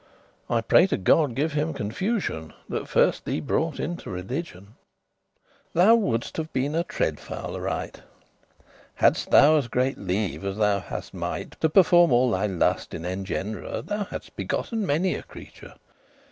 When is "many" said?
14.87-15.13